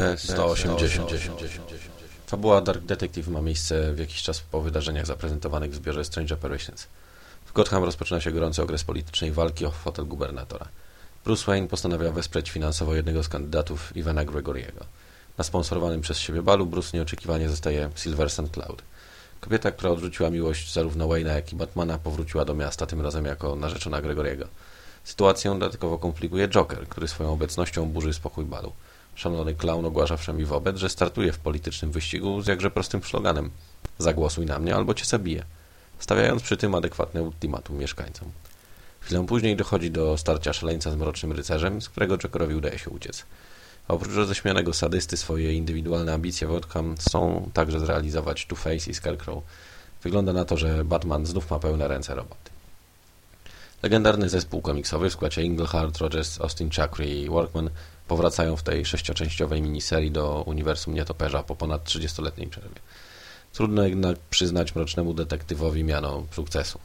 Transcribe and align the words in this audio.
B180. 0.00 1.60
Fabuła 2.26 2.60
Dark 2.60 2.84
Detective 2.84 3.28
ma 3.28 3.40
miejsce 3.42 3.92
w 3.92 3.98
jakiś 3.98 4.22
czas 4.22 4.40
po 4.40 4.60
wydarzeniach 4.60 5.06
zaprezentowanych 5.06 5.70
w 5.70 5.74
zbiorze 5.74 6.04
Strange 6.04 6.34
Operations. 6.34 6.86
W 7.46 7.52
Gotham 7.52 7.84
rozpoczyna 7.84 8.20
się 8.20 8.32
gorący 8.32 8.62
okres 8.62 8.84
politycznej 8.84 9.32
walki 9.32 9.66
o 9.66 9.70
fotel 9.70 10.06
gubernatora. 10.06 10.68
Bruce 11.24 11.44
Wayne 11.46 11.68
postanawia 11.68 12.12
wesprzeć 12.12 12.50
finansowo 12.50 12.94
jednego 12.94 13.22
z 13.22 13.28
kandydatów, 13.28 13.96
Ivana 13.96 14.24
Gregoriego. 14.24 14.84
Na 15.38 15.44
sponsorowanym 15.44 16.00
przez 16.00 16.18
siebie 16.18 16.42
balu 16.42 16.66
Bruce 16.66 16.96
nieoczekiwanie 16.96 17.48
zostaje 17.48 17.90
Silver 17.94 18.30
St. 18.30 18.50
Cloud. 18.52 18.82
Kobieta, 19.40 19.70
która 19.70 19.90
odrzuciła 19.90 20.30
miłość 20.30 20.72
zarówno 20.72 21.08
Wayne'a, 21.08 21.34
jak 21.34 21.52
i 21.52 21.56
Batmana, 21.56 21.98
powróciła 21.98 22.44
do 22.44 22.54
miasta, 22.54 22.86
tym 22.86 23.00
razem 23.00 23.24
jako 23.24 23.56
narzeczona 23.56 24.02
Gregoriego. 24.02 24.48
Sytuację 25.04 25.50
dodatkowo 25.50 25.98
komplikuje 25.98 26.48
Joker, 26.48 26.88
który 26.88 27.08
swoją 27.08 27.32
obecnością 27.32 27.86
burzy 27.86 28.12
spokój 28.12 28.44
balu. 28.44 28.72
Szanowny 29.14 29.54
clown 29.54 29.84
ogłasza 29.84 30.16
wszemi 30.16 30.44
wobec, 30.44 30.76
że 30.76 30.88
startuje 30.88 31.32
w 31.32 31.38
politycznym 31.38 31.92
wyścigu 31.92 32.42
z 32.42 32.46
jakże 32.46 32.70
prostym 32.70 33.02
sloganem 33.02 33.50
Zagłosuj 34.00 34.46
na 34.46 34.58
mnie 34.58 34.74
albo 34.74 34.94
cię 34.94 35.04
zabiję, 35.04 35.44
stawiając 35.98 36.42
przy 36.42 36.56
tym 36.56 36.74
adekwatne 36.74 37.22
ultimatum 37.22 37.76
mieszkańcom. 37.76 38.30
Chwilę 39.00 39.26
później 39.26 39.56
dochodzi 39.56 39.90
do 39.90 40.18
starcia 40.18 40.52
szaleńca 40.52 40.90
z 40.90 40.96
Mrocznym 40.96 41.32
Rycerzem, 41.32 41.82
z 41.82 41.88
którego 41.88 42.18
Jokerowi 42.18 42.54
udaje 42.54 42.78
się 42.78 42.90
uciec. 42.90 43.24
Oprócz 43.88 44.14
roześmianego 44.14 44.72
sadysty 44.72 45.16
swoje 45.16 45.52
indywidualne 45.52 46.14
ambicje 46.14 46.48
Wodham 46.48 46.94
są 46.98 47.50
także 47.54 47.80
zrealizować 47.80 48.46
Two-Face 48.46 48.90
i 48.90 48.94
Scarecrow. 48.94 49.42
Wygląda 50.02 50.32
na 50.32 50.44
to, 50.44 50.56
że 50.56 50.84
Batman 50.84 51.26
znów 51.26 51.50
ma 51.50 51.58
pełne 51.58 51.88
ręce 51.88 52.14
roboty. 52.14 52.50
Legendarny 53.82 54.28
zespół 54.28 54.60
komiksowy 54.60 55.10
w 55.10 55.12
składzie 55.12 55.42
Englehart, 55.42 55.98
Rogers, 55.98 56.40
Austin 56.40 56.70
Chakry 56.70 57.06
i 57.06 57.28
Workman 57.28 57.70
powracają 58.10 58.56
w 58.56 58.62
tej 58.62 58.84
sześcioczęściowej 58.84 59.62
miniserii 59.62 60.10
do 60.10 60.42
uniwersum 60.46 60.94
Nietoperza 60.94 61.42
po 61.42 61.56
ponad 61.56 61.84
30-letniej 61.84 62.48
przerwie. 62.48 62.80
Trudno 63.52 63.82
jednak 63.82 64.18
przyznać 64.18 64.74
mrocznemu 64.74 65.14
detektywowi 65.14 65.84
miano 65.84 66.26
sukcesu. 66.30 66.78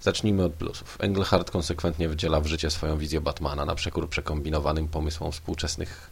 Zacznijmy 0.00 0.44
od 0.44 0.52
plusów. 0.52 0.98
Englehart 1.00 1.50
konsekwentnie 1.50 2.08
wdziela 2.08 2.40
w 2.40 2.46
życie 2.46 2.70
swoją 2.70 2.98
wizję 2.98 3.20
Batmana 3.20 3.64
na 3.64 3.74
przekór 3.74 4.08
przekombinowanym 4.08 4.88
pomysłom 4.88 5.32
współczesnych 5.32 6.10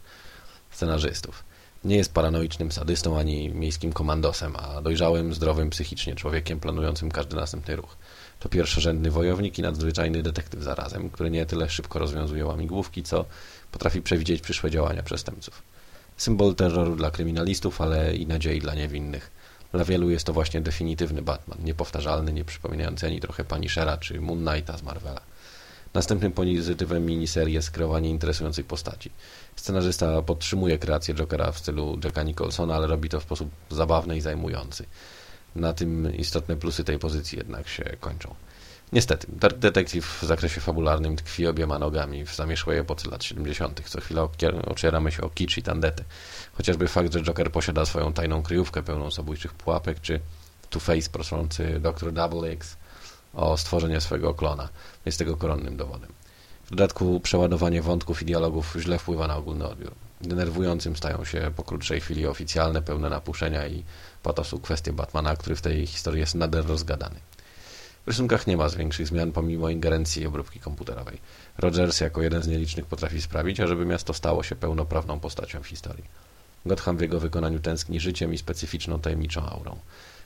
scenarzystów. 0.71 1.43
Nie 1.83 1.95
jest 1.95 2.13
paranoicznym 2.13 2.71
sadystą 2.71 3.19
ani 3.19 3.49
miejskim 3.49 3.93
komandosem, 3.93 4.55
a 4.55 4.81
dojrzałym, 4.81 5.33
zdrowym 5.33 5.69
psychicznie 5.69 6.15
człowiekiem 6.15 6.59
planującym 6.59 7.11
każdy 7.11 7.35
następny 7.35 7.75
ruch. 7.75 7.97
To 8.39 8.49
pierwszorzędny 8.49 9.11
wojownik 9.11 9.59
i 9.59 9.61
nadzwyczajny 9.61 10.23
detektyw 10.23 10.63
zarazem, 10.63 11.09
który 11.09 11.31
nie 11.31 11.45
tyle 11.45 11.69
szybko 11.69 11.99
rozwiązuje 11.99 12.45
łamigłówki, 12.45 13.03
co 13.03 13.25
potrafi 13.71 14.01
przewidzieć 14.01 14.41
przyszłe 14.41 14.71
działania 14.71 15.03
przestępców. 15.03 15.63
Symbol 16.17 16.55
terroru 16.55 16.95
dla 16.95 17.11
kryminalistów, 17.11 17.81
ale 17.81 18.15
i 18.15 18.27
nadziei 18.27 18.59
dla 18.59 18.75
niewinnych. 18.75 19.31
Dla 19.71 19.85
wielu 19.85 20.09
jest 20.09 20.25
to 20.25 20.33
właśnie 20.33 20.61
definitywny 20.61 21.21
Batman, 21.21 21.57
niepowtarzalny, 21.63 22.33
nie 22.33 22.45
przypominający 22.45 23.07
ani 23.07 23.19
trochę 23.19 23.43
Punishera 23.43 23.97
czy 23.97 24.21
Moon 24.21 24.45
Knighta 24.45 24.77
z 24.77 24.83
Marvela. 24.83 25.21
Następnym 25.93 26.31
pozytywem 26.31 27.05
miniserii 27.05 27.53
jest 27.53 27.71
kreowanie 27.71 28.09
interesującej 28.09 28.63
postaci. 28.63 29.11
Scenarzysta 29.55 30.21
podtrzymuje 30.21 30.77
kreację 30.77 31.15
Jokera 31.15 31.51
w 31.51 31.57
stylu 31.57 31.99
Jacka 32.03 32.23
Nicholsona, 32.23 32.75
ale 32.75 32.87
robi 32.87 33.09
to 33.09 33.19
w 33.19 33.23
sposób 33.23 33.49
zabawny 33.69 34.17
i 34.17 34.21
zajmujący. 34.21 34.85
Na 35.55 35.73
tym 35.73 36.15
istotne 36.15 36.55
plusy 36.55 36.83
tej 36.83 36.99
pozycji 36.99 37.37
jednak 37.37 37.67
się 37.67 37.83
kończą. 37.99 38.35
Niestety, 38.93 39.27
Dark 39.29 39.57
Detective 39.57 40.05
w 40.21 40.25
zakresie 40.25 40.61
fabularnym 40.61 41.15
tkwi 41.15 41.47
obiema 41.47 41.79
nogami 41.79 42.25
w 42.25 42.35
zamieszłej 42.35 42.79
epoce 42.79 43.09
lat 43.09 43.23
70. 43.23 43.81
Co 43.85 44.01
chwilę 44.01 44.27
ocieramy 44.67 45.11
się 45.11 45.21
o 45.21 45.29
kicz 45.29 45.57
i 45.57 45.63
tandety. 45.63 46.03
Chociażby 46.53 46.87
fakt, 46.87 47.13
że 47.13 47.23
Joker 47.23 47.51
posiada 47.51 47.85
swoją 47.85 48.13
tajną 48.13 48.43
kryjówkę 48.43 48.83
pełną 48.83 49.11
zabójczych 49.11 49.53
pułapek, 49.53 50.01
czy 50.01 50.19
Two-Face 50.69 51.09
proszący 51.09 51.79
Dr. 51.79 52.13
Double 52.13 52.49
X 52.49 52.77
o 53.33 53.57
stworzenie 53.57 54.01
swojego 54.01 54.33
klona 54.33 54.69
jest 55.05 55.17
tego 55.17 55.37
koronnym 55.37 55.77
dowodem. 55.77 56.11
W 56.65 56.69
dodatku 56.69 57.19
przeładowanie 57.19 57.81
wątków 57.81 58.21
i 58.21 58.25
dialogów 58.25 58.75
źle 58.79 58.99
wpływa 58.99 59.27
na 59.27 59.35
ogólny 59.35 59.67
odbiór. 59.67 59.91
Denerwującym 60.21 60.95
stają 60.95 61.25
się 61.25 61.51
po 61.55 61.63
krótszej 61.63 62.01
chwili 62.01 62.27
oficjalne, 62.27 62.81
pełne 62.81 63.09
napuszenia 63.09 63.67
i 63.67 63.83
patosu 64.23 64.59
kwestie 64.59 64.93
Batmana, 64.93 65.35
który 65.35 65.55
w 65.55 65.61
tej 65.61 65.87
historii 65.87 66.19
jest 66.19 66.35
nader 66.35 66.65
rozgadany. 66.65 67.15
W 68.05 68.07
rysunkach 68.07 68.47
nie 68.47 68.57
ma 68.57 68.69
większych 68.69 69.07
zmian 69.07 69.31
pomimo 69.31 69.69
ingerencji 69.69 70.27
obróbki 70.27 70.59
komputerowej. 70.59 71.17
Rogers 71.57 71.99
jako 71.99 72.21
jeden 72.21 72.43
z 72.43 72.47
nielicznych 72.47 72.85
potrafi 72.85 73.21
sprawić, 73.21 73.59
ażeby 73.59 73.85
miasto 73.85 74.13
stało 74.13 74.43
się 74.43 74.55
pełnoprawną 74.55 75.19
postacią 75.19 75.63
w 75.63 75.67
historii. 75.67 76.03
Gotham 76.65 76.97
w 76.97 77.01
jego 77.01 77.19
wykonaniu 77.19 77.59
tęskni 77.59 77.99
życiem 77.99 78.33
i 78.33 78.37
specyficzną 78.37 78.99
tajemniczą 78.99 79.45
aurą. 79.45 79.77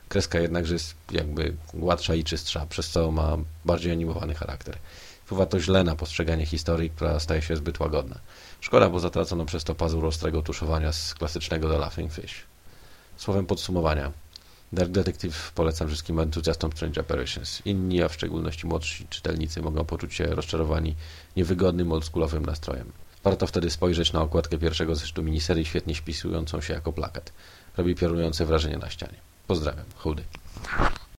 Kreska 0.09 0.39
jednakże 0.39 0.73
jest 0.73 0.95
jakby 1.11 1.55
gładsza 1.73 2.15
i 2.15 2.23
czystsza, 2.23 2.65
przez 2.65 2.89
co 2.89 3.11
ma 3.11 3.37
bardziej 3.65 3.91
animowany 3.91 4.35
charakter. 4.35 4.77
Wpływa 5.25 5.45
to 5.45 5.59
źle 5.59 5.83
na 5.83 5.95
postrzeganie 5.95 6.45
historii, 6.45 6.89
która 6.89 7.19
staje 7.19 7.41
się 7.41 7.55
zbyt 7.55 7.79
łagodna. 7.79 8.19
Szkoda, 8.61 8.89
bo 8.89 8.99
zatracono 8.99 9.45
przez 9.45 9.63
to 9.63 9.75
pazur 9.75 10.05
ostrego 10.05 10.41
tuszowania 10.41 10.93
z 10.93 11.13
klasycznego 11.13 11.69
The 11.69 11.77
Laughing 11.77 12.13
Fish. 12.13 12.43
Słowem 13.17 13.45
podsumowania. 13.45 14.11
Dark 14.73 14.91
Detective 14.91 15.51
polecam 15.55 15.87
wszystkim 15.87 16.19
entuzjastom 16.19 16.71
Strange 16.71 17.01
Apparitions. 17.01 17.61
Inni, 17.65 18.03
a 18.03 18.07
w 18.07 18.13
szczególności 18.13 18.67
młodsi 18.67 19.07
czytelnicy 19.09 19.61
mogą 19.61 19.85
poczuć 19.85 20.13
się 20.13 20.25
rozczarowani 20.25 20.95
niewygodnym, 21.35 21.91
oldschoolowym 21.91 22.45
nastrojem. 22.45 22.91
Warto 23.23 23.47
wtedy 23.47 23.69
spojrzeć 23.69 24.13
na 24.13 24.21
okładkę 24.21 24.57
pierwszego 24.57 24.95
zeszytu 24.95 25.23
miniserii, 25.23 25.65
świetnie 25.65 25.95
śpisującą 25.95 26.61
się 26.61 26.73
jako 26.73 26.93
plakat. 26.93 27.33
Robi 27.77 27.95
piorunujące 27.95 28.45
wrażenie 28.45 28.77
na 28.77 28.89
ścianie. 28.89 29.34
Pozdrawiam. 29.47 29.85
Chudy. 29.97 30.23